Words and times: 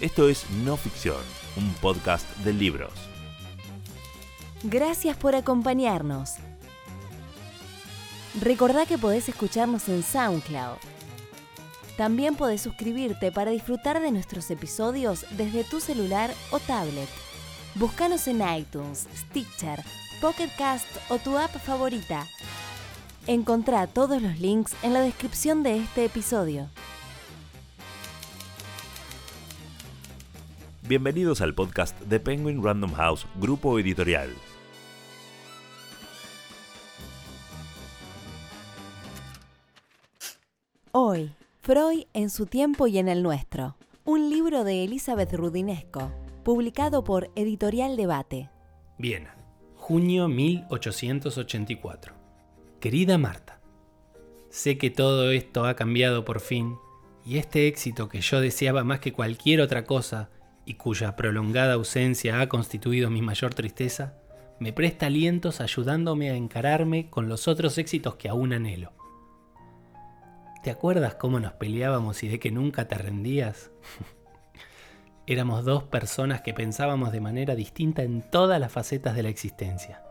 Esto 0.00 0.28
es 0.28 0.50
No 0.50 0.76
Ficción, 0.76 1.22
un 1.56 1.72
podcast 1.74 2.28
de 2.38 2.52
libros. 2.52 2.92
Gracias 4.64 5.16
por 5.16 5.36
acompañarnos. 5.36 6.32
Recordá 8.40 8.86
que 8.86 8.98
podés 8.98 9.28
escucharnos 9.28 9.88
en 9.88 10.02
SoundCloud. 10.02 10.78
También 11.96 12.34
podés 12.34 12.62
suscribirte 12.62 13.30
para 13.30 13.52
disfrutar 13.52 14.00
de 14.00 14.10
nuestros 14.10 14.50
episodios 14.50 15.26
desde 15.36 15.62
tu 15.62 15.78
celular 15.78 16.34
o 16.50 16.58
tablet. 16.58 17.08
Búscanos 17.76 18.26
en 18.26 18.42
iTunes, 18.42 19.06
Stitcher, 19.16 19.80
Pocket 20.20 20.50
Cast 20.58 20.88
o 21.08 21.18
tu 21.18 21.38
app 21.38 21.54
favorita. 21.64 22.26
Encontrá 23.28 23.86
todos 23.86 24.20
los 24.20 24.40
links 24.40 24.74
en 24.82 24.92
la 24.92 25.02
descripción 25.02 25.62
de 25.62 25.78
este 25.78 26.04
episodio. 26.04 26.68
Bienvenidos 30.86 31.40
al 31.40 31.54
podcast 31.54 31.98
de 32.02 32.20
Penguin 32.20 32.62
Random 32.62 32.92
House, 32.92 33.26
grupo 33.40 33.78
editorial. 33.78 34.28
Hoy, 40.92 41.32
Freud 41.62 42.02
en 42.12 42.28
su 42.28 42.44
tiempo 42.44 42.86
y 42.86 42.98
en 42.98 43.08
el 43.08 43.22
nuestro. 43.22 43.78
Un 44.04 44.28
libro 44.28 44.62
de 44.62 44.84
Elizabeth 44.84 45.32
Rudinesco, 45.32 46.12
publicado 46.42 47.02
por 47.02 47.30
Editorial 47.34 47.96
Debate. 47.96 48.50
Viena, 48.98 49.34
junio 49.76 50.28
1884. 50.28 52.14
Querida 52.78 53.16
Marta, 53.16 53.58
sé 54.50 54.76
que 54.76 54.90
todo 54.90 55.30
esto 55.30 55.64
ha 55.64 55.76
cambiado 55.76 56.26
por 56.26 56.40
fin 56.40 56.76
y 57.24 57.38
este 57.38 57.68
éxito 57.68 58.10
que 58.10 58.20
yo 58.20 58.42
deseaba 58.42 58.84
más 58.84 59.00
que 59.00 59.14
cualquier 59.14 59.62
otra 59.62 59.86
cosa 59.86 60.28
y 60.64 60.74
cuya 60.74 61.16
prolongada 61.16 61.74
ausencia 61.74 62.40
ha 62.40 62.48
constituido 62.48 63.10
mi 63.10 63.22
mayor 63.22 63.54
tristeza, 63.54 64.14
me 64.58 64.72
presta 64.72 65.06
alientos 65.06 65.60
ayudándome 65.60 66.30
a 66.30 66.36
encararme 66.36 67.10
con 67.10 67.28
los 67.28 67.48
otros 67.48 67.76
éxitos 67.78 68.16
que 68.16 68.28
aún 68.28 68.52
anhelo. 68.52 68.92
¿Te 70.62 70.70
acuerdas 70.70 71.16
cómo 71.16 71.40
nos 71.40 71.52
peleábamos 71.52 72.22
y 72.22 72.28
de 72.28 72.38
que 72.38 72.50
nunca 72.50 72.88
te 72.88 72.96
rendías? 72.96 73.70
Éramos 75.26 75.64
dos 75.64 75.84
personas 75.84 76.40
que 76.40 76.54
pensábamos 76.54 77.12
de 77.12 77.20
manera 77.20 77.54
distinta 77.54 78.02
en 78.02 78.22
todas 78.22 78.60
las 78.60 78.72
facetas 78.72 79.14
de 79.16 79.22
la 79.22 79.28
existencia. 79.28 80.02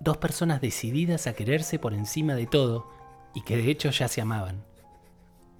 Dos 0.00 0.16
personas 0.18 0.60
decididas 0.60 1.26
a 1.26 1.34
quererse 1.34 1.78
por 1.78 1.94
encima 1.94 2.34
de 2.34 2.46
todo 2.46 2.86
y 3.34 3.42
que 3.42 3.56
de 3.56 3.70
hecho 3.70 3.90
ya 3.90 4.08
se 4.08 4.20
amaban. 4.20 4.64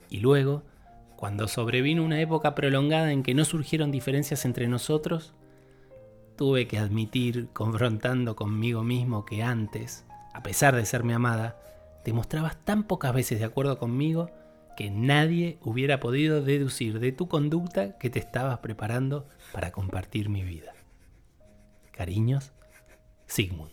Y 0.09 0.21
luego, 0.21 0.63
cuando 1.17 1.49
sobrevino 1.49 2.05
una 2.05 2.21
época 2.21 2.55
prolongada 2.55 3.13
en 3.13 3.23
que 3.23 3.35
no 3.35 3.45
surgieron 3.45 3.91
diferencias 3.91 4.45
entre 4.45 4.69
nosotros, 4.69 5.35
tuve 6.37 6.69
que 6.69 6.79
admitir, 6.79 7.49
confrontando 7.53 8.37
conmigo 8.37 8.85
mismo, 8.85 9.25
que 9.25 9.43
antes, 9.43 10.05
a 10.35 10.43
pesar 10.43 10.77
de 10.77 10.85
ser 10.85 11.03
mi 11.03 11.15
amada, 11.15 11.59
te 12.05 12.13
mostrabas 12.13 12.63
tan 12.65 12.85
pocas 12.85 13.15
veces 13.15 13.39
de 13.39 13.47
acuerdo 13.47 13.79
conmigo 13.79 14.31
que 14.77 14.91
nadie 14.91 15.59
hubiera 15.63 15.99
podido 16.01 16.43
deducir 16.43 17.01
de 17.01 17.11
tu 17.11 17.29
conducta 17.29 17.97
que 17.99 18.11
te 18.11 18.19
estabas 18.19 18.59
preparando 18.59 19.27
para 19.53 19.73
compartir 19.73 20.29
mi 20.29 20.45
vida. 20.45 20.75
Cariños, 21.93 22.53
Sigmund. 23.27 23.73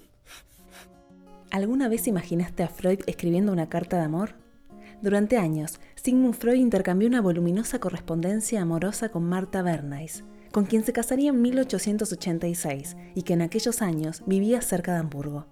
¿Alguna 1.52 1.90
vez 1.90 2.08
imaginaste 2.08 2.64
a 2.64 2.70
Freud 2.70 3.02
escribiendo 3.06 3.52
una 3.52 3.68
carta 3.68 3.98
de 3.98 4.04
amor? 4.04 4.36
Durante 5.02 5.38
años, 5.38 5.80
Sigmund 6.04 6.36
Freud 6.36 6.58
intercambió 6.58 7.08
una 7.08 7.22
voluminosa 7.22 7.80
correspondencia 7.80 8.62
amorosa 8.62 9.08
con 9.08 9.24
Martha 9.24 9.62
Bernays, 9.62 10.26
con 10.52 10.66
quien 10.66 10.84
se 10.84 10.92
casaría 10.92 11.30
en 11.30 11.42
1886 11.42 12.98
y 13.16 13.22
que 13.22 13.32
en 13.32 13.42
aquellos 13.42 13.82
años 13.82 14.22
vivía 14.26 14.62
cerca 14.62 14.92
de 14.92 15.00
Hamburgo. 15.00 15.46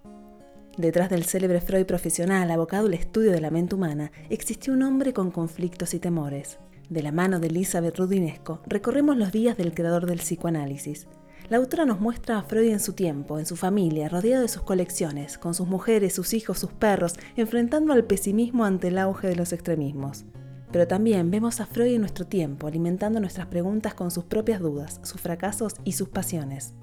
Detrás 0.78 1.10
del 1.10 1.24
célebre 1.24 1.62
Freud 1.62 1.86
profesional 1.86 2.52
abocado 2.52 2.88
al 2.88 2.94
estudio 2.96 3.32
de 3.32 3.40
la 3.40 3.50
mente 3.50 3.76
humana, 3.76 4.12
existió 4.30 4.74
un 4.74 4.84
hombre 4.84 5.14
con 5.14 5.32
conflictos 5.32 5.94
y 5.94 6.00
temores. 6.00 6.60
De 6.90 7.02
la 7.02 7.14
mano 7.14 7.40
de 7.40 7.48
Elizabeth 7.48 7.98
Rudinesco, 7.98 8.62
recorremos 8.68 9.16
los 9.16 9.32
días 9.32 9.56
del 9.56 9.74
creador 9.74 10.06
del 10.06 10.20
psicoanálisis. 10.20 11.08
La 11.48 11.58
autora 11.58 11.86
nos 11.86 12.02
muestra 12.02 12.38
a 12.38 12.44
Freud 12.44 12.72
en 12.72 12.82
su 12.82 12.92
tiempo, 12.92 13.40
en 13.40 13.46
su 13.46 13.56
familia, 13.56 14.10
rodeado 14.10 14.42
de 14.42 14.50
sus 14.50 14.64
colecciones, 14.64 15.38
con 15.38 15.54
sus 15.54 15.70
mujeres, 15.70 16.14
sus 16.14 16.34
hijos, 16.34 16.60
sus 16.60 16.74
perros, 16.74 17.16
enfrentando 17.38 17.94
al 17.94 18.04
pesimismo 18.04 18.66
ante 18.66 18.90
el 18.90 18.98
auge 18.98 19.30
de 19.30 19.38
los 19.38 19.54
extremismos. 19.54 20.26
Pero 20.72 20.88
también 20.88 21.32
vemos 21.32 21.60
a 21.60 21.66
Freud 21.66 21.96
en 21.96 22.02
nuestro 22.02 22.26
tiempo, 22.26 22.68
alimentando 22.68 23.20
nuestras 23.20 23.48
preguntas 23.48 23.94
con 23.94 24.12
sus 24.12 24.24
propias 24.26 24.60
dudas, 24.60 25.00
sus 25.04 25.20
fracasos 25.20 25.76
y 25.84 25.94
sus 25.94 26.10
pasiones. 26.10 26.74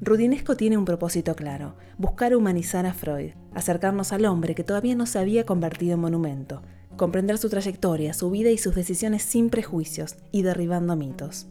Rudinesco 0.00 0.56
tiene 0.56 0.76
un 0.76 0.84
propósito 0.84 1.34
claro, 1.34 1.76
buscar 1.98 2.36
humanizar 2.36 2.84
a 2.86 2.92
Freud, 2.92 3.32
acercarnos 3.54 4.12
al 4.12 4.26
hombre 4.26 4.54
que 4.54 4.64
todavía 4.64 4.94
no 4.94 5.06
se 5.06 5.18
había 5.18 5.44
convertido 5.44 5.94
en 5.94 6.00
monumento, 6.00 6.62
comprender 6.96 7.38
su 7.38 7.48
trayectoria, 7.48 8.12
su 8.12 8.30
vida 8.30 8.50
y 8.50 8.58
sus 8.58 8.74
decisiones 8.74 9.22
sin 9.22 9.50
prejuicios 9.50 10.16
y 10.30 10.42
derribando 10.42 10.96
mitos. 10.96 11.46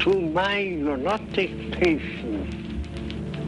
To 0.00 0.20
my 0.20 0.64
neurotic 0.64 1.72
patient. 1.72 2.54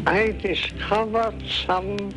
I 0.06 0.32
discovered 0.32 1.43
some 1.66 2.10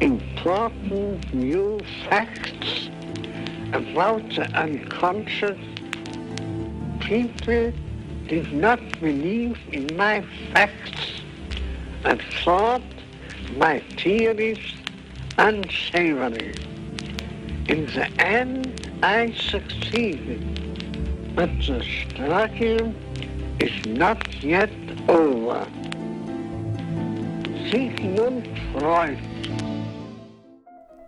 important 0.00 1.34
new 1.34 1.80
facts 2.08 2.88
about 3.72 4.28
the 4.30 4.48
unconscious. 4.54 5.58
People 7.00 7.72
did 8.26 8.52
not 8.52 8.80
believe 9.00 9.58
in 9.70 9.96
my 9.96 10.24
facts 10.52 11.22
and 12.04 12.20
thought 12.44 12.82
my 13.56 13.80
theories 13.98 14.74
unsavory. 15.38 16.54
In 17.68 17.86
the 17.86 18.08
end, 18.18 18.88
I 19.02 19.32
succeeded, 19.32 20.42
but 21.34 21.50
the 21.58 21.82
struggle 21.82 22.94
not 23.88 24.18
yet 24.42 24.70
over. 25.08 25.66
Sigmund 27.70 28.46
Freud 28.72 29.18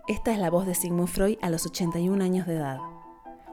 Esta 0.07 0.33
es 0.33 0.39
la 0.39 0.49
voz 0.49 0.65
de 0.65 0.73
Sigmund 0.73 1.07
Freud 1.07 1.37
a 1.41 1.49
los 1.49 1.65
81 1.65 2.23
años 2.23 2.47
de 2.47 2.55
edad. 2.55 2.79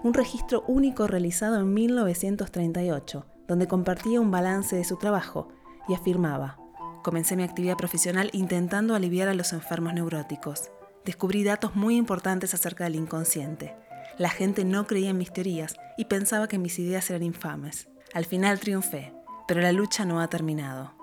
Un 0.03 0.15
registro 0.15 0.65
único 0.67 1.07
realizado 1.07 1.61
en 1.61 1.75
1938, 1.75 3.27
donde 3.47 3.69
compartía 3.69 4.21
un 4.21 4.31
balance 4.31 4.77
de 4.77 4.85
su 4.85 4.97
trabajo 4.97 5.49
y 5.89 5.95
afirmaba, 5.95 6.59
comencé 7.03 7.37
mi 7.37 7.43
actividad 7.43 7.77
profesional 7.77 8.31
intentando 8.33 8.95
aliviar 8.95 9.29
a 9.29 9.35
los 9.35 9.53
enfermos 9.53 9.95
neuróticos. 9.95 10.71
Descubrí 11.05 11.45
datos 11.45 11.77
muy 11.77 11.97
importantes 11.97 12.55
acerca 12.55 12.85
del 12.85 12.97
inconsciente. 12.97 13.77
La 14.19 14.31
gente 14.31 14.65
no 14.65 14.87
creía 14.87 15.11
en 15.11 15.19
mis 15.19 15.33
teorías 15.33 15.77
y 15.99 16.07
pensaba 16.07 16.49
que 16.49 16.59
mis 16.59 16.79
ideas 16.79 17.09
eran 17.11 17.23
infames. 17.23 17.89
Al 18.17 18.25
final 18.25 18.59
triunfé, 18.59 19.13
pero 19.47 19.61
la 19.61 19.73
lucha 19.73 20.07
no 20.07 20.23
ha 20.23 20.29
terminado. 20.29 20.95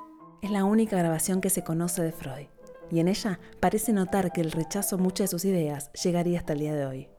Es 0.42 0.50
la 0.50 0.64
única 0.64 0.98
grabación 0.98 1.42
que 1.42 1.52
se 1.52 1.64
conoce 1.64 2.02
de 2.02 2.12
Freud 2.12 2.48
y 2.90 3.02
en 3.02 3.08
ella 3.08 3.40
parece 3.60 3.94
notar 3.94 4.32
que 4.32 4.42
el 4.42 4.52
rechazo 4.52 4.96
a 4.96 4.98
muchas 4.98 5.30
de 5.30 5.38
sus 5.38 5.46
ideas 5.46 5.92
llegaría 5.94 6.40
hasta 6.40 6.54
el 6.54 6.60
día 6.60 6.74
de 6.74 6.88
hoy. 6.88 7.10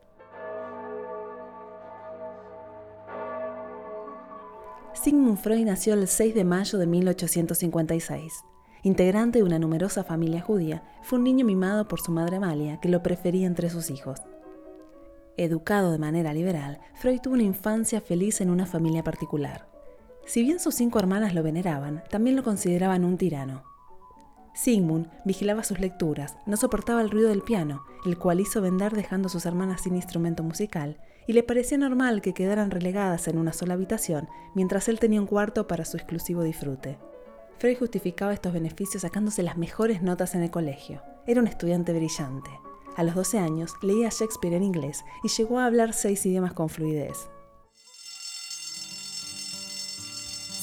Sigmund 4.94 5.38
Freud 5.38 5.65
nació 5.65 5.94
el 5.94 6.09
6 6.09 6.34
de 6.34 6.43
mayo 6.43 6.77
de 6.77 6.88
1856. 6.88 8.33
Integrante 8.83 9.38
de 9.38 9.44
una 9.44 9.60
numerosa 9.60 10.03
familia 10.03 10.41
judía, 10.41 10.83
fue 11.04 11.21
un 11.21 11.25
niño 11.25 11.47
mimado 11.47 11.87
por 11.87 12.00
su 12.00 12.10
madre 12.10 12.39
Amalia, 12.39 12.80
que 12.80 12.89
lo 12.89 13.01
prefería 13.04 13.47
entre 13.47 13.71
sus 13.71 13.91
hijos. 13.91 14.18
Educado 15.36 15.92
de 15.92 15.98
manera 15.98 16.34
liberal, 16.34 16.80
Freud 16.95 17.21
tuvo 17.21 17.34
una 17.34 17.45
infancia 17.45 18.01
feliz 18.01 18.41
en 18.41 18.51
una 18.51 18.66
familia 18.66 19.04
particular. 19.04 19.72
Si 20.26 20.42
bien 20.42 20.59
sus 20.59 20.74
cinco 20.74 20.98
hermanas 20.98 21.34
lo 21.34 21.42
veneraban, 21.42 22.03
también 22.10 22.36
lo 22.36 22.42
consideraban 22.42 23.04
un 23.04 23.18
tirano. 23.18 23.62
Sigmund 24.54 25.10
vigilaba 25.24 25.65
sus 25.65 25.80
lecturas, 25.80 26.36
no 26.47 26.56
soportaba 26.56 27.03
el 27.03 27.10
ruido 27.10 27.28
del 27.28 27.42
piano, 27.42 27.84
el 28.06 28.16
cual 28.16 28.41
hizo 28.41 28.62
vender 28.62 28.92
dejando 28.92 29.26
a 29.26 29.30
sus 29.30 29.47
hermanas 29.47 29.82
sin 29.82 29.97
instrumento 29.97 30.42
musical, 30.42 30.98
y 31.26 31.32
le 31.32 31.42
parecía 31.42 31.78
normal 31.78 32.22
que 32.22 32.34
quedaran 32.34 32.71
relegadas 32.71 33.28
en 33.28 33.38
una 33.38 33.53
sola 33.53 33.74
habitación 33.74 34.28
mientras 34.54 34.88
él 34.88 35.00
tenía 35.00 35.21
un 35.21 35.26
cuarto 35.26 35.66
para 35.66 35.84
su 35.84 35.97
exclusivo 35.97 36.42
disfrute. 36.42 36.98
Freud 37.59 37.78
justificaba 37.78 38.34
estos 38.34 38.53
beneficios 38.53 39.03
sacándose 39.03 39.42
las 39.42 39.56
mejores 39.56 40.03
notas 40.03 40.34
en 40.34 40.42
el 40.42 40.50
colegio. 40.50 41.03
Era 41.27 41.41
un 41.41 41.47
estudiante 41.47 41.92
brillante. 41.92 42.50
A 42.97 43.03
los 43.03 43.15
12 43.15 43.38
años 43.38 43.74
leía 43.82 44.10
Shakespeare 44.10 44.54
en 44.54 44.62
inglés 44.62 45.04
y 45.22 45.28
llegó 45.28 45.59
a 45.59 45.66
hablar 45.66 45.94
seis 45.94 46.24
idiomas 46.27 46.53
con 46.53 46.68
fluidez. 46.68 47.28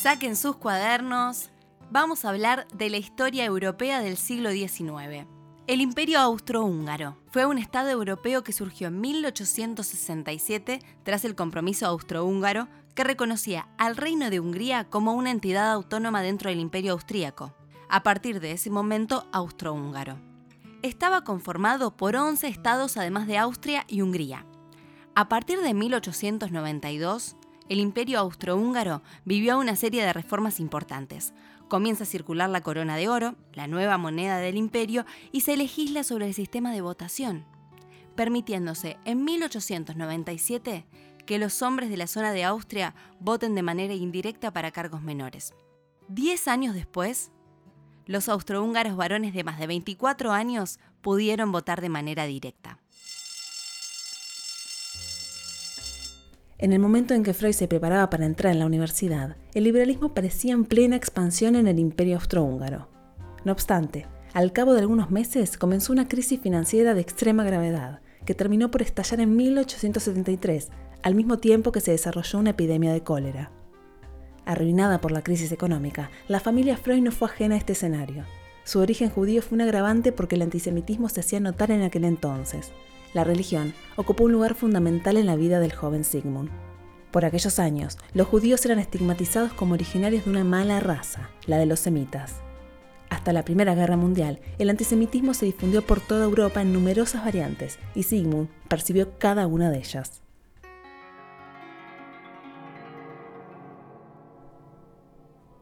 Saquen 0.02 0.36
sus 0.36 0.56
cuadernos, 0.56 1.52
vamos 1.92 2.26
a 2.26 2.30
hablar 2.30 2.68
de 2.74 2.90
la 2.90 2.98
historia 2.98 3.46
europea 3.46 4.02
del 4.02 4.18
siglo 4.18 4.50
XIX. 4.50 5.28
El 5.68 5.80
Imperio 5.80 6.18
Austrohúngaro 6.18 7.18
fue 7.28 7.46
un 7.46 7.60
Estado 7.60 7.92
europeo 7.92 8.44
que 8.44 8.52
surgió 8.52 8.88
en 8.88 9.00
1867 9.00 10.80
tras 11.04 11.24
el 11.24 11.36
compromiso 11.36 11.86
austrohúngaro 11.86 12.68
que 12.96 13.04
reconocía 13.04 13.68
al 13.78 13.96
Reino 13.96 14.32
de 14.32 14.40
Hungría 14.40 14.90
como 14.90 15.14
una 15.14 15.30
entidad 15.30 15.72
autónoma 15.72 16.24
dentro 16.24 16.50
del 16.50 16.62
Imperio 16.62 16.94
Austríaco, 16.94 17.54
a 17.88 18.02
partir 18.02 18.40
de 18.40 18.54
ese 18.54 18.72
momento 18.72 19.28
austrohúngaro. 19.32 20.18
Estaba 20.82 21.24
conformado 21.24 21.96
por 21.96 22.16
11 22.16 22.48
estados 22.48 22.98
además 22.98 23.28
de 23.28 23.38
Austria 23.38 23.86
y 23.88 24.02
Hungría. 24.02 24.48
A 25.14 25.30
partir 25.30 25.62
de 25.62 25.76
1892, 25.76 27.36
el 27.72 27.80
Imperio 27.80 28.20
Austrohúngaro 28.20 29.02
vivió 29.24 29.58
una 29.58 29.78
serie 29.78 30.04
de 30.04 30.12
reformas 30.12 30.60
importantes, 30.60 31.34
comienza 31.70 32.04
a 32.04 32.06
circular 32.06 32.50
la 32.50 32.60
corona 32.60 32.98
de 32.98 33.08
oro, 33.08 33.36
la 33.54 33.66
nueva 33.68 33.98
moneda 33.98 34.40
del 34.40 34.58
imperio, 34.58 35.06
y 35.32 35.40
se 35.40 35.56
legisla 35.56 36.04
sobre 36.04 36.28
el 36.28 36.34
sistema 36.34 36.74
de 36.74 36.82
votación, 36.82 37.46
permitiéndose 38.18 38.98
en 39.06 39.24
1897 39.24 40.86
que 41.26 41.40
los 41.40 41.62
hombres 41.62 41.90
de 41.90 41.96
la 41.96 42.08
zona 42.08 42.34
de 42.34 42.44
Austria 42.44 42.94
voten 43.22 43.56
de 43.56 43.64
manera 43.64 43.94
indirecta 43.94 44.52
para 44.52 44.72
cargos 44.72 45.02
menores. 45.02 45.54
Diez 46.10 46.50
años 46.50 46.76
después, 46.76 47.32
los 48.06 48.28
austrohúngaros 48.28 48.98
varones 48.98 49.34
de 49.34 49.46
más 49.46 49.60
de 49.60 49.68
24 49.68 50.34
años 50.34 50.78
pudieron 51.00 51.54
votar 51.54 51.80
de 51.80 51.88
manera 51.88 52.26
directa. 52.26 52.80
En 56.62 56.74
el 56.74 56.80
momento 56.80 57.16
en 57.16 57.24
que 57.24 57.34
Freud 57.34 57.54
se 57.54 57.68
preparaba 57.68 58.12
para 58.12 58.28
entrar 58.28 58.54
en 58.54 58.60
la 58.60 58.68
universidad, 58.68 59.36
el 59.56 59.64
liberalismo 59.64 60.14
parecía 60.14 60.54
en 60.54 60.66
plena 60.66 60.96
expansión 60.96 61.56
en 61.56 61.68
el 61.68 61.80
imperio 61.80 62.18
austrohúngaro. 62.18 62.88
No 63.44 63.52
obstante, 63.52 64.06
al 64.34 64.54
cabo 64.54 64.74
de 64.74 64.82
algunos 64.82 65.10
meses 65.10 65.58
comenzó 65.58 65.92
una 65.92 66.08
crisis 66.08 66.40
financiera 66.40 66.94
de 66.94 67.02
extrema 67.02 67.44
gravedad, 67.44 68.02
que 68.26 68.36
terminó 68.36 68.70
por 68.70 68.84
estallar 68.84 69.22
en 69.22 69.36
1873, 69.36 70.70
al 71.02 71.16
mismo 71.16 71.40
tiempo 71.40 71.72
que 71.72 71.82
se 71.82 71.92
desarrolló 71.92 72.38
una 72.38 72.52
epidemia 72.52 72.94
de 72.94 73.02
cólera. 73.02 73.52
Arruinada 74.46 75.02
por 75.02 75.12
la 75.12 75.24
crisis 75.24 75.52
económica, 75.52 76.12
la 76.28 76.40
familia 76.40 76.78
Freud 76.78 77.02
no 77.02 77.12
fue 77.12 77.28
ajena 77.28 77.56
a 77.56 77.58
este 77.58 77.74
escenario. 77.74 78.26
Su 78.66 78.80
origen 78.80 79.10
judío 79.10 79.42
fue 79.42 79.56
un 79.56 79.62
agravante 79.62 80.12
porque 80.12 80.36
el 80.36 80.44
antisemitismo 80.44 81.10
se 81.10 81.22
hacía 81.22 81.40
notar 81.40 81.72
en 81.72 81.82
aquel 81.82 82.06
entonces, 82.06 82.72
la 83.14 83.24
religión 83.24 83.74
ocupó 83.96 84.24
un 84.26 84.32
lugar 84.32 84.56
fundamental 84.56 85.18
en 85.18 85.26
la 85.26 85.36
vida 85.36 85.60
del 85.60 85.74
joven 85.74 86.04
Sigmund. 86.04 86.50
Por 87.12 87.26
aquellos 87.26 87.60
años, 87.60 87.98
los 88.14 88.28
judíos 88.28 88.66
eran 88.66 88.80
estigmatizados 88.80 89.52
como 89.54 89.74
originarios 89.74 90.26
de 90.26 90.32
una 90.32 90.44
mala 90.44 90.80
raza, 90.80 91.30
la 91.46 91.58
de 91.58 91.66
los 91.66 91.82
semitas. 91.82 92.42
Hasta 93.10 93.34
la 93.34 93.44
Primera 93.44 93.76
Guerra 93.76 93.98
Mundial, 93.98 94.40
el 94.58 94.70
antisemitismo 94.70 95.34
se 95.34 95.46
difundió 95.46 95.82
por 95.86 96.00
toda 96.00 96.24
Europa 96.24 96.62
en 96.62 96.72
numerosas 96.72 97.26
variantes 97.26 97.78
y 97.94 98.04
Sigmund 98.04 98.48
percibió 98.70 99.18
cada 99.18 99.48
una 99.48 99.70
de 99.70 99.80
ellas. 99.80 100.21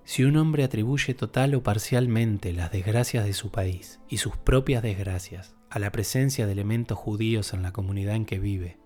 Si 0.10 0.24
un 0.24 0.38
hombre 0.38 0.64
atribuye 0.64 1.14
total 1.14 1.54
o 1.54 1.62
parcialmente 1.62 2.52
las 2.52 2.72
desgracias 2.72 3.26
de 3.26 3.34
su 3.34 3.52
país 3.52 4.00
y 4.10 4.18
sus 4.18 4.36
propias 4.38 4.82
desgracias 4.82 5.54
a 5.70 5.78
la 5.78 5.92
presencia 5.92 6.48
de 6.48 6.54
elementos 6.54 6.98
judíos 6.98 7.54
en 7.54 7.62
la 7.62 7.74
comunidad 7.74 8.16
en 8.16 8.26
que 8.26 8.40
vive, 8.40 8.80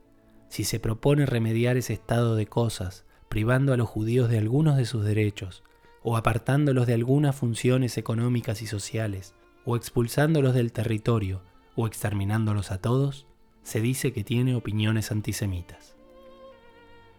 si 0.49 0.65
se 0.65 0.81
propone 0.81 1.25
remediar 1.25 1.77
ese 1.77 1.93
estado 1.93 2.35
de 2.35 2.47
cosas, 2.47 3.05
privando 3.29 3.71
a 3.71 3.77
los 3.77 3.87
judíos 3.87 4.29
de 4.29 4.37
algunos 4.37 4.75
de 4.75 4.83
sus 4.83 5.05
derechos, 5.05 5.63
o 6.01 6.17
apartándolos 6.17 6.87
de 6.87 6.95
algunas 6.95 7.37
funciones 7.37 7.97
económicas 7.97 8.61
y 8.61 8.67
sociales, 8.67 9.33
o 9.63 9.77
expulsándolos 9.77 10.53
del 10.53 10.73
territorio, 10.73 11.41
o 11.77 11.87
exterminándolos 11.87 12.69
a 12.69 12.79
todos, 12.79 13.27
se 13.61 13.79
dice 13.79 14.11
que 14.11 14.25
tiene 14.25 14.57
opiniones 14.57 15.09
antisemitas. 15.09 15.95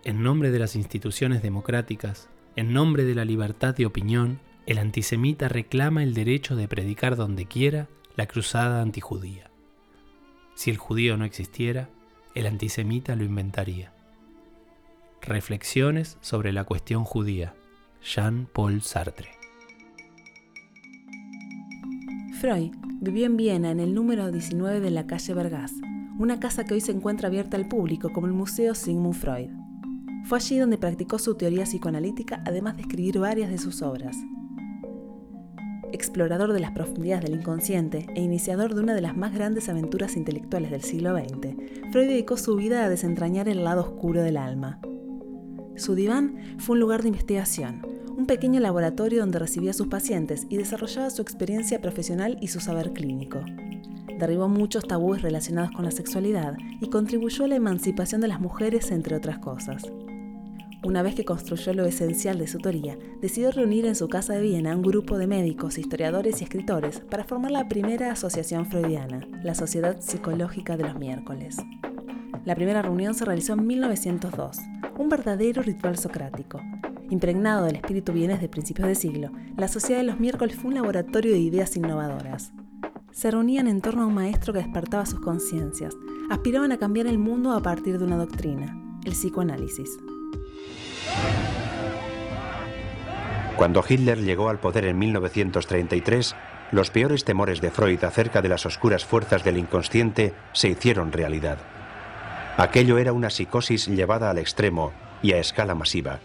En 0.05 0.23
nombre 0.23 0.50
de 0.50 0.59
las 0.59 0.77
instituciones 0.77 1.41
democráticas, 1.41 2.29
en 2.56 2.73
nombre 2.73 3.05
de 3.05 3.15
la 3.15 3.25
libertad 3.25 3.75
de 3.75 3.87
opinión, 3.87 4.39
el 4.67 4.79
antisemita 4.79 5.49
reclama 5.49 6.03
el 6.03 6.15
derecho 6.15 6.56
de 6.56 6.69
predicar 6.69 7.17
donde 7.17 7.47
quiera 7.47 7.89
la 8.17 8.27
cruzada 8.27 8.81
antijudía. 8.81 9.51
Si 10.55 10.71
el 10.71 10.79
judío 10.79 11.17
no 11.17 11.25
existiera, 11.25 11.89
el 12.35 12.47
antisemita 12.47 13.17
lo 13.17 13.25
inventaría. 13.25 13.93
Reflexiones 15.21 16.17
sobre 16.21 16.53
la 16.53 16.65
cuestión 16.65 17.05
judía. 17.05 17.55
Jean-Paul 18.03 18.83
Sartre. 18.83 19.31
Freud 22.41 22.73
vivió 23.00 23.27
en 23.27 23.37
Viena 23.37 23.71
en 23.71 23.81
el 23.81 23.95
número 23.95 24.31
19 24.31 24.81
de 24.81 24.91
la 24.91 25.07
calle 25.07 25.33
Vergas, 25.35 25.73
una 26.19 26.39
casa 26.39 26.65
que 26.65 26.75
hoy 26.75 26.81
se 26.81 26.93
encuentra 26.93 27.29
abierta 27.29 27.57
al 27.57 27.67
público 27.67 28.12
como 28.12 28.27
el 28.27 28.33
Museo 28.33 28.75
Sigmund 28.75 29.15
Freud. 29.15 29.63
Fue 30.25 30.38
allí 30.38 30.59
donde 30.59 30.79
practicó 30.79 31.19
su 31.19 31.35
teoría 31.35 31.65
psicoanalítica, 31.65 32.43
además 32.47 32.76
de 32.76 32.82
escribir 32.82 33.19
varias 33.19 33.50
de 33.50 33.59
sus 33.59 33.82
obras 33.82 34.17
explorador 35.94 36.53
de 36.53 36.61
las 36.61 36.73
profundidades 36.73 37.25
del 37.25 37.38
inconsciente 37.38 38.06
e 38.15 38.21
iniciador 38.21 38.75
de 38.75 38.81
una 38.82 38.94
de 38.94 39.00
las 39.00 39.17
más 39.17 39.32
grandes 39.32 39.69
aventuras 39.69 40.17
intelectuales 40.17 40.71
del 40.71 40.82
siglo 40.82 41.17
XX, 41.17 41.55
Freud 41.93 42.09
dedicó 42.09 42.37
su 42.37 42.56
vida 42.56 42.85
a 42.85 42.88
desentrañar 42.88 43.49
el 43.49 43.65
lado 43.65 43.82
oscuro 43.82 44.23
del 44.23 44.37
alma. 44.37 44.81
Su 45.76 45.94
diván 45.94 46.37
fue 46.59 46.75
un 46.75 46.81
lugar 46.81 47.03
de 47.03 47.09
investigación, 47.09 47.87
un 48.17 48.26
pequeño 48.26 48.61
laboratorio 48.61 49.21
donde 49.21 49.38
recibía 49.38 49.71
a 49.71 49.75
sus 49.75 49.87
pacientes 49.87 50.47
y 50.49 50.56
desarrollaba 50.56 51.11
su 51.11 51.23
experiencia 51.23 51.81
profesional 51.81 52.38
y 52.41 52.49
su 52.49 52.61
saber 52.61 52.93
clínico. 52.93 53.41
Derribó 54.19 54.49
muchos 54.49 54.87
tabúes 54.87 55.23
relacionados 55.23 55.73
con 55.73 55.85
la 55.85 55.91
sexualidad 55.91 56.56
y 56.81 56.91
contribuyó 56.91 57.44
a 57.44 57.49
la 57.49 57.56
emancipación 57.56 58.21
de 58.21 58.29
las 58.29 58.41
mujeres, 58.41 58.91
entre 58.93 59.17
otras 59.17 59.38
cosas. 59.38 59.82
Una 60.85 61.03
vez 61.03 61.15
que 61.15 61.25
construyó 61.25 61.73
lo 61.73 61.87
esencial 61.87 62.39
de 62.39 62.47
su 62.47 62.59
teoría, 62.59 62.99
decidió 63.23 63.51
reunir 63.51 63.87
en 63.87 63.95
su 63.95 64.07
casa 64.07 64.35
de 64.35 64.43
Viena 64.43 64.77
un 64.77 64.83
grupo 64.83 65.17
de 65.17 65.27
médicos, 65.27 65.79
historiadores 65.79 66.43
y 66.43 66.45
escritores 66.45 67.01
para 67.01 67.25
formar 67.25 67.53
la 67.53 67.71
primera 67.71 68.13
asociación 68.13 68.67
freudiana, 68.67 69.27
la 69.43 69.55
Sociedad 69.55 69.99
Psicológica 70.01 70.77
de 70.77 70.85
los 70.85 70.99
Miércoles. 70.99 71.57
La 72.45 72.55
primera 72.55 72.83
reunión 72.83 73.15
se 73.15 73.25
realizó 73.25 73.55
en 73.55 73.67
1902, 73.67 74.59
un 74.99 75.09
verdadero 75.09 75.63
ritual 75.63 75.97
socrático. 75.97 76.61
Impregnado 77.09 77.65
del 77.65 77.77
espíritu 77.77 78.13
vienes 78.13 78.43
de 78.43 78.51
principios 78.51 78.87
de 78.87 78.95
siglo, 78.95 79.31
la 79.57 79.69
Sociedad 79.69 80.01
de 80.01 80.07
los 80.07 80.21
Miércoles 80.21 80.57
fue 80.57 80.69
un 80.69 80.75
laboratorio 80.75 81.33
de 81.33 81.39
ideas 81.39 81.79
innovadoras. 81.79 82.53
Se 83.11 83.31
reunían 83.31 83.69
en 83.69 83.81
torno 83.81 84.03
a 84.03 84.07
un 84.07 84.15
maestro 84.15 84.53
que 84.53 84.59
despertaba 84.59 85.07
sus 85.07 85.21
conciencias, 85.21 85.97
aspiraban 86.29 86.73
a 86.73 86.79
cambiar 86.79 87.07
el 87.07 87.19
mundo 87.19 87.53
a 87.53 87.62
partir 87.62 87.99
de 87.99 88.05
una 88.05 88.19
doctrina, 88.19 88.79
el 89.07 89.12
psicoanálisis. 89.12 89.88
Cuando 93.56 93.85
Hitler 93.88 94.18
llegó 94.18 94.49
al 94.49 94.59
poder 94.59 94.87
en 94.87 94.99
1933, 94.99 96.35
los 96.73 96.90
peores 96.90 97.25
temores 97.25 97.61
de 97.61 97.71
Freud 97.71 98.02
acerca 98.02 98.42
de 98.42 98.49
las 98.49 98.66
oscuras 98.66 99.04
fuerzas 99.04 99.44
del 99.44 99.59
inconsciente 99.59 100.35
se 100.52 100.68
hicieron 100.68 101.12
realidad. 101.12 101.59
Aquello 102.56 102.99
era 102.99 103.12
una 103.12 103.30
psicosis 103.30 103.87
llevada 103.87 104.30
al 104.30 104.38
extremo 104.38 104.92
y 105.23 105.33
a 105.33 105.38
escala 105.38 105.75
masiva. 105.75 106.21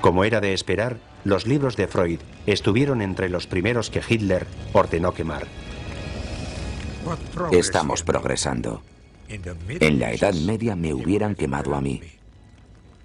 Como 0.00 0.24
era 0.24 0.40
de 0.40 0.54
esperar, 0.54 0.98
los 1.24 1.46
libros 1.46 1.76
de 1.76 1.88
Freud 1.88 2.20
estuvieron 2.46 3.02
entre 3.02 3.28
los 3.28 3.46
primeros 3.46 3.90
que 3.90 4.02
Hitler 4.06 4.46
ordenó 4.72 5.12
quemar. 5.12 5.46
Estamos 7.52 8.02
progresando. 8.02 8.82
En 9.28 9.98
la 9.98 10.12
Edad 10.12 10.34
Media 10.34 10.76
me 10.76 10.94
hubieran 10.94 11.34
quemado 11.34 11.74
a 11.74 11.80
mí. 11.80 12.00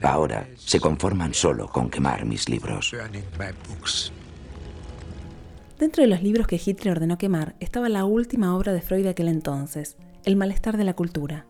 Ahora 0.02 0.48
se 0.58 0.80
conforman 0.80 1.34
solo 1.34 1.68
con 1.68 1.90
quemar 1.90 2.26
mis 2.26 2.50
libros. 2.50 2.96
Dentro 5.78 6.04
de 6.04 6.10
los 6.10 6.24
libros 6.24 6.48
que 6.48 6.62
Hitler 6.64 6.94
ordenó 6.94 7.18
quemar 7.18 7.56
estaba 7.60 7.90
la 7.90 8.06
última 8.06 8.56
obra 8.56 8.74
de 8.74 8.82
Freud 8.82 9.04
de 9.04 9.10
aquel 9.10 9.28
entonces, 9.28 9.98
El 10.24 10.36
malestar 10.36 10.78
de 10.78 10.84
la 10.84 10.94
cultura. 10.94 11.48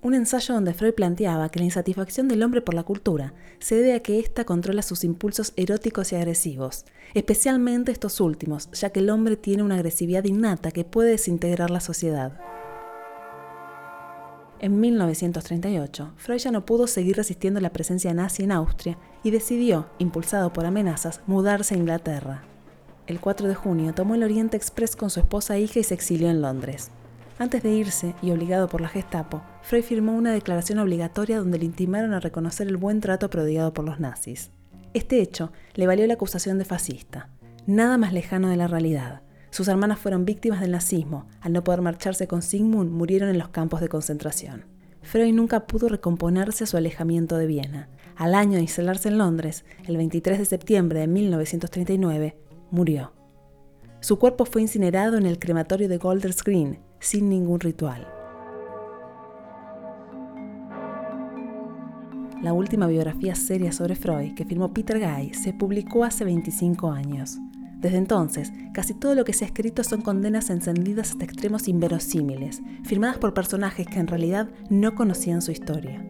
Un 0.00 0.14
ensayo 0.14 0.54
donde 0.54 0.74
Freud 0.74 0.94
planteaba 0.94 1.48
que 1.48 1.58
la 1.58 1.64
insatisfacción 1.64 2.28
del 2.28 2.44
hombre 2.44 2.60
por 2.60 2.74
la 2.74 2.84
cultura 2.84 3.34
se 3.58 3.74
debe 3.74 3.94
a 3.94 4.00
que 4.00 4.20
ésta 4.20 4.44
controla 4.44 4.82
sus 4.82 5.02
impulsos 5.02 5.52
eróticos 5.56 6.12
y 6.12 6.14
agresivos, 6.14 6.84
especialmente 7.14 7.90
estos 7.90 8.20
últimos, 8.20 8.70
ya 8.70 8.90
que 8.90 9.00
el 9.00 9.10
hombre 9.10 9.36
tiene 9.36 9.64
una 9.64 9.74
agresividad 9.74 10.22
innata 10.24 10.70
que 10.70 10.84
puede 10.84 11.10
desintegrar 11.10 11.70
la 11.70 11.80
sociedad. 11.80 12.38
En 14.60 14.80
1938, 14.80 16.14
Freud 16.16 16.38
ya 16.38 16.50
no 16.50 16.66
pudo 16.66 16.88
seguir 16.88 17.16
resistiendo 17.16 17.60
la 17.60 17.72
presencia 17.72 18.12
nazi 18.12 18.42
en 18.42 18.50
Austria 18.50 18.98
y 19.22 19.30
decidió, 19.30 19.86
impulsado 19.98 20.52
por 20.52 20.66
amenazas, 20.66 21.20
mudarse 21.28 21.74
a 21.74 21.78
Inglaterra. 21.78 22.42
El 23.06 23.20
4 23.20 23.46
de 23.46 23.54
junio 23.54 23.94
tomó 23.94 24.16
el 24.16 24.24
Oriente 24.24 24.56
Express 24.56 24.96
con 24.96 25.10
su 25.10 25.20
esposa 25.20 25.56
e 25.56 25.60
hija 25.60 25.78
y 25.78 25.84
se 25.84 25.94
exilió 25.94 26.28
en 26.28 26.42
Londres. 26.42 26.90
Antes 27.38 27.62
de 27.62 27.70
irse, 27.70 28.16
y 28.20 28.32
obligado 28.32 28.68
por 28.68 28.80
la 28.80 28.88
Gestapo, 28.88 29.42
Freud 29.62 29.84
firmó 29.84 30.12
una 30.16 30.32
declaración 30.32 30.80
obligatoria 30.80 31.38
donde 31.38 31.58
le 31.58 31.64
intimaron 31.64 32.12
a 32.12 32.20
reconocer 32.20 32.66
el 32.66 32.76
buen 32.76 33.00
trato 33.00 33.30
prodigado 33.30 33.72
por 33.72 33.84
los 33.84 34.00
nazis. 34.00 34.50
Este 34.92 35.20
hecho 35.20 35.52
le 35.74 35.86
valió 35.86 36.04
la 36.08 36.14
acusación 36.14 36.58
de 36.58 36.64
fascista, 36.64 37.28
nada 37.66 37.96
más 37.96 38.12
lejano 38.12 38.48
de 38.48 38.56
la 38.56 38.66
realidad. 38.66 39.22
Sus 39.58 39.66
hermanas 39.66 39.98
fueron 39.98 40.24
víctimas 40.24 40.60
del 40.60 40.70
nazismo. 40.70 41.26
Al 41.40 41.52
no 41.52 41.64
poder 41.64 41.82
marcharse 41.82 42.28
con 42.28 42.42
Sigmund, 42.42 42.92
murieron 42.92 43.28
en 43.28 43.38
los 43.38 43.48
campos 43.48 43.80
de 43.80 43.88
concentración. 43.88 44.66
Freud 45.02 45.34
nunca 45.34 45.66
pudo 45.66 45.88
recomponerse 45.88 46.62
a 46.62 46.66
su 46.68 46.76
alejamiento 46.76 47.36
de 47.36 47.48
Viena. 47.48 47.88
Al 48.14 48.36
año 48.36 48.52
de 48.52 48.60
instalarse 48.60 49.08
en 49.08 49.18
Londres, 49.18 49.64
el 49.88 49.96
23 49.96 50.38
de 50.38 50.44
septiembre 50.44 51.00
de 51.00 51.08
1939, 51.08 52.36
murió. 52.70 53.12
Su 53.98 54.20
cuerpo 54.20 54.44
fue 54.44 54.62
incinerado 54.62 55.16
en 55.16 55.26
el 55.26 55.40
crematorio 55.40 55.88
de 55.88 55.98
Golders 55.98 56.44
Green, 56.44 56.78
sin 57.00 57.28
ningún 57.28 57.58
ritual. 57.58 58.06
La 62.44 62.52
última 62.52 62.86
biografía 62.86 63.34
seria 63.34 63.72
sobre 63.72 63.96
Freud 63.96 64.36
que 64.36 64.44
firmó 64.44 64.72
Peter 64.72 65.00
Guy 65.00 65.34
se 65.34 65.52
publicó 65.52 66.04
hace 66.04 66.24
25 66.24 66.92
años. 66.92 67.40
Desde 67.78 67.96
entonces, 67.96 68.52
casi 68.74 68.92
todo 68.92 69.14
lo 69.14 69.24
que 69.24 69.32
se 69.32 69.44
ha 69.44 69.48
escrito 69.48 69.84
son 69.84 70.02
condenas 70.02 70.50
encendidas 70.50 71.12
hasta 71.12 71.24
extremos 71.24 71.68
inverosímiles, 71.68 72.60
firmadas 72.84 73.18
por 73.18 73.34
personajes 73.34 73.86
que 73.86 74.00
en 74.00 74.08
realidad 74.08 74.48
no 74.68 74.94
conocían 74.96 75.42
su 75.42 75.52
historia. 75.52 76.04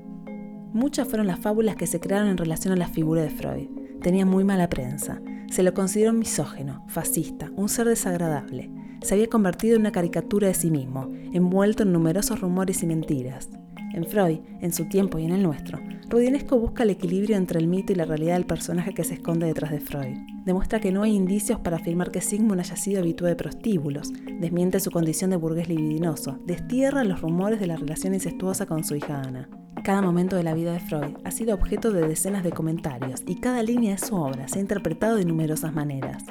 Muchas 0.73 1.09
fueron 1.09 1.27
las 1.27 1.41
fábulas 1.41 1.77
que 1.77 1.87
se 1.87 2.01
crearon 2.01 2.29
en 2.29 2.39
relación 2.39 2.73
a 2.73 2.77
la 2.77 2.89
figura 2.89 3.23
de 3.23 3.31
Freud. 3.31 3.69
Tenía 4.01 4.25
muy 4.25 4.45
mala 4.45 4.69
prensa. 4.69 5.21
Se 5.51 5.63
lo 5.63 5.75
consideró 5.75 6.13
misógeno, 6.13 6.85
fascista, 6.89 7.51
un 7.57 7.69
ser 7.69 7.87
desagradable. 7.89 8.71
Se 9.03 9.15
había 9.15 9.29
convertido 9.29 9.77
en 9.77 9.83
una 9.83 9.93
caricatura 9.93 10.49
de 10.49 10.55
sí 10.55 10.71
mismo, 10.71 11.11
envuelto 11.33 11.83
en 11.83 11.93
numerosos 11.93 12.41
rumores 12.41 12.83
y 12.83 12.87
mentiras. 12.87 13.49
En 13.95 14.05
Freud, 14.05 14.41
en 14.61 14.73
su 14.73 14.87
tiempo 14.87 15.19
y 15.19 15.25
en 15.25 15.33
el 15.33 15.43
nuestro, 15.43 15.79
Rudinesco 16.09 16.59
busca 16.59 16.85
el 16.85 16.91
equilibrio 16.91 17.37
entre 17.37 17.59
el 17.59 17.69
mito 17.69 17.93
y 17.93 17.97
la 17.97 18.07
realidad 18.07 18.35
del 18.35 18.47
personaje 18.47 18.95
que 18.95 19.05
se 19.05 19.15
esconde 19.15 19.47
detrás 19.47 19.71
de 19.71 19.81
Freud. 19.81 20.17
Demuestra 20.47 20.81
que 20.81 20.91
no 20.91 21.03
hay 21.03 21.15
indicios 21.15 21.61
para 21.61 21.77
afirmar 21.77 22.11
que 22.11 22.23
Sigmund 22.23 22.61
haya 22.61 22.77
sido 22.77 23.01
habitué 23.01 23.29
de 23.29 23.37
prostíbulos, 23.37 24.11
desmiente 24.41 24.81
su 24.81 24.91
condición 24.91 25.31
de 25.31 25.37
burgués 25.37 25.69
libidinoso, 25.69 26.39
destierra 26.47 27.05
los 27.05 27.21
rumores 27.21 27.61
de 27.61 27.67
la 27.67 27.77
relación 27.77 28.15
incestuosa 28.15 28.65
con 28.65 28.85
su 28.85 28.97
hija 28.97 29.21
Ana. 29.21 29.51
Cada 29.85 30.01
momento 30.01 30.37
de 30.37 30.45
la 30.45 30.55
vida 30.55 30.73
de 30.73 30.81
Freud 30.81 31.17
ha 31.25 31.31
sido 31.31 31.55
objeto 31.55 31.93
de 31.93 32.09
decenas 32.09 32.43
de 32.43 32.53
comentarios 32.53 33.23
y 33.27 33.37
cada 33.37 33.63
línea 33.63 33.93
de 33.93 33.99
su 33.99 34.17
obra 34.17 34.49
se 34.49 34.59
ha 34.59 34.63
interpretado 34.63 35.17
de 35.17 35.25
numerosas 35.25 35.75
maneras. 35.75 36.25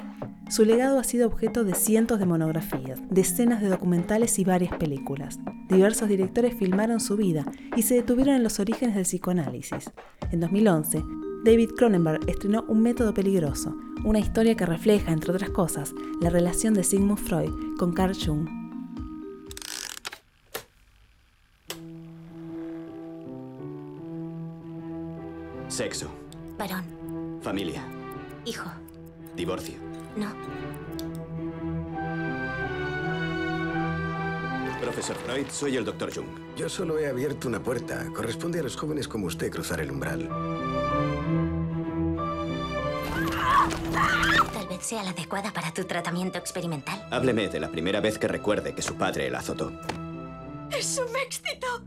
Su 0.48 0.64
legado 0.64 0.98
ha 0.98 1.04
sido 1.04 1.26
objeto 1.26 1.62
de 1.62 1.74
cientos 1.74 2.18
de 2.18 2.24
monografías, 2.24 3.00
decenas 3.10 3.60
de 3.60 3.68
documentales 3.68 4.38
y 4.38 4.44
varias 4.44 4.74
películas. 4.76 5.38
Diversos 5.68 6.08
directores 6.08 6.54
filmaron 6.54 7.00
su 7.00 7.16
vida 7.16 7.44
y 7.76 7.82
se 7.82 7.96
detuvieron 7.96 8.34
en 8.34 8.42
los 8.42 8.58
orígenes 8.58 8.94
del 8.94 9.04
psicoanálisis. 9.04 9.90
En 10.32 10.40
2011, 10.40 11.02
David 11.44 11.70
Cronenberg 11.76 12.28
estrenó 12.28 12.64
Un 12.66 12.80
método 12.80 13.12
peligroso, 13.12 13.76
una 14.04 14.20
historia 14.20 14.56
que 14.56 14.64
refleja, 14.64 15.12
entre 15.12 15.32
otras 15.32 15.50
cosas, 15.50 15.94
la 16.22 16.30
relación 16.30 16.72
de 16.72 16.82
Sigmund 16.82 17.18
Freud 17.18 17.52
con 17.78 17.92
Carl 17.92 18.14
Jung. 18.14 18.48
Sexo. 25.68 26.08
Varón. 26.58 26.84
Familia. 27.42 27.82
Hijo. 28.46 28.70
Divorcio. 29.36 29.87
No. 30.18 30.34
Profesor 34.80 35.16
Freud, 35.16 35.46
soy 35.50 35.76
el 35.76 35.84
Dr. 35.84 36.12
Jung. 36.12 36.26
Yo 36.56 36.68
solo 36.68 36.98
he 36.98 37.06
abierto 37.06 37.46
una 37.46 37.60
puerta. 37.60 38.06
Corresponde 38.14 38.58
a 38.58 38.62
los 38.62 38.76
jóvenes 38.76 39.06
como 39.06 39.26
usted 39.26 39.50
cruzar 39.50 39.80
el 39.80 39.90
umbral. 39.92 40.28
Tal 44.52 44.66
vez 44.68 44.82
sea 44.84 45.02
la 45.04 45.10
adecuada 45.10 45.52
para 45.52 45.72
tu 45.72 45.84
tratamiento 45.84 46.38
experimental. 46.38 47.06
Hábleme 47.10 47.48
de 47.48 47.60
la 47.60 47.70
primera 47.70 48.00
vez 48.00 48.18
que 48.18 48.26
recuerde 48.26 48.74
que 48.74 48.82
su 48.82 48.96
padre 48.96 49.30
la 49.30 49.38
azotó. 49.38 49.72
¡Eso 50.76 51.06
me 51.12 51.22
excitó! 51.22 51.84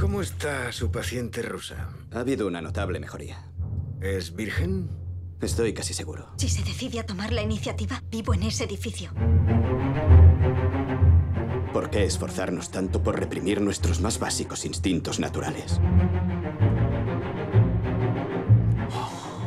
¿Cómo 0.00 0.22
está 0.22 0.72
su 0.72 0.90
paciente 0.90 1.42
rusa? 1.42 1.88
Ha 2.12 2.20
habido 2.20 2.46
una 2.46 2.60
notable 2.60 3.00
mejoría. 3.00 3.44
¿Es 4.00 4.34
virgen? 4.36 4.90
Estoy 5.40 5.74
casi 5.74 5.92
seguro. 5.92 6.28
Si 6.36 6.48
se 6.48 6.62
decide 6.62 7.00
a 7.00 7.06
tomar 7.06 7.32
la 7.32 7.42
iniciativa, 7.42 8.02
vivo 8.10 8.32
en 8.32 8.44
ese 8.44 8.64
edificio. 8.64 9.10
¿Por 11.72 11.90
qué 11.90 12.04
esforzarnos 12.04 12.70
tanto 12.70 13.02
por 13.02 13.18
reprimir 13.18 13.60
nuestros 13.60 14.00
más 14.00 14.20
básicos 14.20 14.64
instintos 14.64 15.18
naturales? 15.18 15.80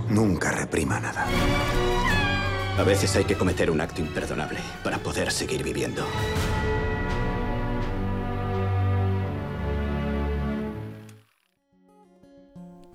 Nunca 0.09 0.51
reprima 0.51 0.99
nada. 0.99 1.25
A 2.77 2.83
veces 2.83 3.15
hay 3.15 3.23
que 3.23 3.35
cometer 3.35 3.71
un 3.71 3.79
acto 3.79 4.01
imperdonable 4.01 4.59
para 4.83 4.97
poder 4.97 5.31
seguir 5.31 5.63
viviendo. 5.63 6.05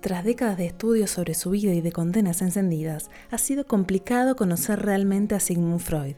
Tras 0.07 0.23
décadas 0.23 0.55
de 0.55 0.67
estudios 0.67 1.11
sobre 1.11 1.33
su 1.33 1.49
vida 1.49 1.73
y 1.73 1.81
de 1.81 1.91
condenas 1.91 2.41
encendidas, 2.41 3.09
ha 3.29 3.37
sido 3.37 3.67
complicado 3.67 4.37
conocer 4.37 4.81
realmente 4.81 5.35
a 5.35 5.41
Sigmund 5.41 5.81
Freud. 5.81 6.15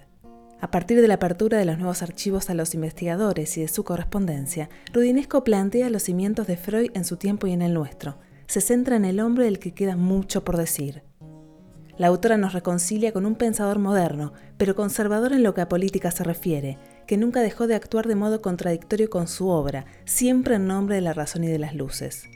A 0.62 0.70
partir 0.70 1.02
de 1.02 1.08
la 1.08 1.16
apertura 1.16 1.58
de 1.58 1.66
los 1.66 1.80
nuevos 1.80 2.04
archivos 2.04 2.52
a 2.52 2.54
los 2.54 2.76
investigadores 2.76 3.58
y 3.58 3.62
de 3.62 3.68
su 3.68 3.84
correspondencia, 3.84 4.70
Rudinesco 4.94 5.44
plantea 5.44 5.90
los 5.90 6.04
cimientos 6.04 6.46
de 6.46 6.56
Freud 6.56 6.92
en 6.94 7.04
su 7.04 7.18
tiempo 7.18 7.48
y 7.48 7.52
en 7.54 7.64
el 7.64 7.74
nuestro. 7.74 8.20
Se 8.46 8.62
centra 8.62 8.96
en 8.96 9.06
el 9.06 9.20
hombre 9.20 9.46
del 9.46 9.58
que 9.58 9.74
queda 9.74 9.96
mucho 9.96 10.44
por 10.44 10.58
decir. 10.58 11.02
La 11.98 12.06
autora 12.06 12.38
nos 12.38 12.54
reconcilia 12.54 13.12
con 13.12 13.26
un 13.26 13.34
pensador 13.34 13.80
moderno, 13.80 14.34
pero 14.58 14.76
conservador 14.76 15.34
en 15.34 15.42
lo 15.42 15.56
que 15.56 15.62
a 15.62 15.68
política 15.68 16.12
se 16.12 16.24
refiere, 16.24 16.78
que 17.08 17.18
nunca 17.18 17.42
dejó 17.42 17.66
de 17.66 17.74
actuar 17.74 18.08
de 18.08 18.14
modo 18.14 18.44
contradictorio 18.44 19.10
con 19.10 19.28
su 19.28 19.48
obra, 19.48 19.88
siempre 20.06 20.58
en 20.58 20.68
nombre 20.68 20.94
de 20.94 21.02
la 21.02 21.14
razón 21.14 21.44
y 21.44 21.48
de 21.48 21.58
las 21.58 21.74
luces. 21.74 22.30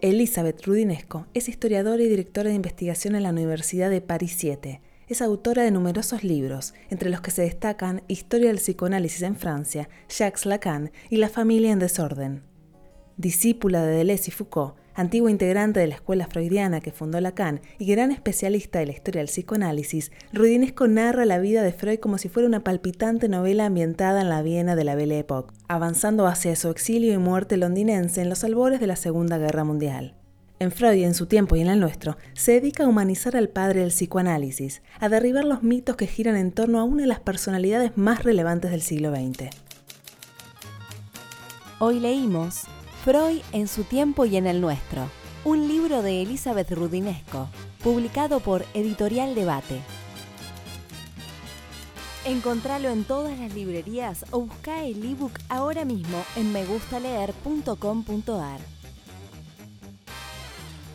Elizabeth 0.00 0.64
Rudinesco 0.64 1.26
es 1.34 1.48
historiadora 1.48 2.00
y 2.00 2.08
directora 2.08 2.50
de 2.50 2.54
investigación 2.54 3.16
en 3.16 3.24
la 3.24 3.30
Universidad 3.30 3.90
de 3.90 4.00
París 4.00 4.36
7. 4.38 4.80
Es 5.08 5.20
autora 5.20 5.64
de 5.64 5.72
numerosos 5.72 6.22
libros, 6.22 6.72
entre 6.88 7.10
los 7.10 7.20
que 7.20 7.32
se 7.32 7.42
destacan 7.42 8.02
Historia 8.06 8.46
del 8.46 8.58
psicoanálisis 8.58 9.22
en 9.22 9.34
Francia, 9.34 9.88
Jacques 10.08 10.46
Lacan 10.46 10.92
y 11.10 11.16
La 11.16 11.28
familia 11.28 11.72
en 11.72 11.80
desorden. 11.80 12.44
Discípula 13.16 13.82
de 13.82 13.96
Deleuze 13.96 14.28
y 14.28 14.30
Foucault, 14.30 14.76
antigua 14.98 15.30
integrante 15.30 15.78
de 15.78 15.86
la 15.86 15.94
escuela 15.94 16.26
freudiana 16.26 16.80
que 16.80 16.90
fundó 16.90 17.20
Lacan 17.20 17.60
y 17.78 17.86
gran 17.86 18.10
especialista 18.10 18.80
de 18.80 18.86
la 18.86 18.92
historia 18.92 19.20
del 19.20 19.28
psicoanálisis, 19.28 20.10
Rudinesco 20.32 20.88
narra 20.88 21.24
la 21.24 21.38
vida 21.38 21.62
de 21.62 21.72
Freud 21.72 22.00
como 22.00 22.18
si 22.18 22.28
fuera 22.28 22.48
una 22.48 22.64
palpitante 22.64 23.28
novela 23.28 23.66
ambientada 23.66 24.22
en 24.22 24.28
la 24.28 24.42
Viena 24.42 24.74
de 24.74 24.82
la 24.82 24.96
Belle 24.96 25.20
Époque, 25.20 25.54
avanzando 25.68 26.26
hacia 26.26 26.56
su 26.56 26.68
exilio 26.68 27.12
y 27.12 27.18
muerte 27.18 27.56
londinense 27.56 28.22
en 28.22 28.28
los 28.28 28.42
albores 28.42 28.80
de 28.80 28.88
la 28.88 28.96
Segunda 28.96 29.38
Guerra 29.38 29.62
Mundial. 29.62 30.16
En 30.58 30.72
Freud, 30.72 31.04
en 31.04 31.14
su 31.14 31.26
tiempo 31.26 31.54
y 31.54 31.60
en 31.60 31.68
el 31.68 31.78
nuestro, 31.78 32.16
se 32.32 32.54
dedica 32.54 32.82
a 32.82 32.88
humanizar 32.88 33.36
al 33.36 33.50
padre 33.50 33.80
del 33.80 33.90
psicoanálisis, 33.90 34.82
a 34.98 35.08
derribar 35.08 35.44
los 35.44 35.62
mitos 35.62 35.94
que 35.94 36.08
giran 36.08 36.34
en 36.34 36.50
torno 36.50 36.80
a 36.80 36.84
una 36.84 37.02
de 37.02 37.08
las 37.08 37.20
personalidades 37.20 37.96
más 37.96 38.24
relevantes 38.24 38.72
del 38.72 38.82
siglo 38.82 39.14
XX. 39.14 39.50
Hoy 41.78 42.00
leímos 42.00 42.64
Freud 43.04 43.42
en 43.52 43.68
su 43.68 43.84
tiempo 43.84 44.24
y 44.24 44.36
en 44.36 44.48
el 44.48 44.60
nuestro, 44.60 45.08
un 45.44 45.68
libro 45.68 46.02
de 46.02 46.22
Elizabeth 46.22 46.72
Rudinesco, 46.72 47.48
publicado 47.82 48.40
por 48.40 48.64
Editorial 48.74 49.36
Debate. 49.36 49.80
Encontralo 52.24 52.88
en 52.88 53.04
todas 53.04 53.38
las 53.38 53.54
librerías 53.54 54.24
o 54.32 54.40
busca 54.40 54.82
el 54.84 55.04
ebook 55.04 55.38
ahora 55.48 55.84
mismo 55.84 56.24
en 56.36 56.52
megustaleer.com.ar. 56.52 58.60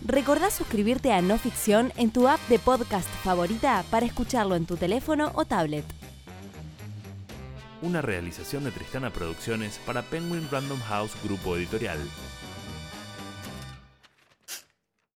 Recordá 0.06 0.52
suscribirte 0.52 1.14
a 1.14 1.22
No 1.22 1.38
Ficción 1.38 1.94
en 1.96 2.12
tu 2.12 2.28
app 2.28 2.42
de 2.50 2.60
podcast 2.60 3.08
favorita 3.24 3.86
para 3.90 4.06
escucharlo 4.06 4.56
en 4.56 4.66
tu 4.66 4.76
teléfono 4.76 5.32
o 5.36 5.46
tablet. 5.46 5.86
Una 7.84 8.02
realización 8.02 8.64
de 8.64 8.72
Tristana 8.72 9.10
Producciones 9.10 9.78
para 9.86 10.04
Penguin 10.04 10.48
Random 10.50 10.80
House 10.88 11.12
Grupo 11.22 11.58
Editorial. 11.58 12.00